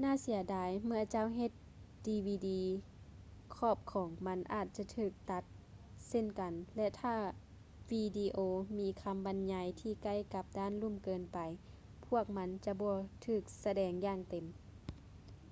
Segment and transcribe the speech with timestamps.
[0.00, 1.52] ໜ້າເສຍດາຍ ເມື່ອເຈົ້າເຮັດ
[2.06, 2.62] ດີວີດີ
[3.56, 5.44] ຂອບຂອງມັນອາດຈະຖືກຕັດ
[6.08, 7.16] ເຊັ່ນກັນ ແລະ ຖ້າ
[7.90, 8.38] ວິດີໂອ
[8.78, 11.38] ມີຄຳບັນຍາຍທີ່ໃກ້ກັບດ້ານລຸ່ມເກີນໄປ
[12.06, 12.96] ພວກມັນຈະບໍ່
[13.26, 14.44] ຖືກສະແດງຢ່າງເຕັມ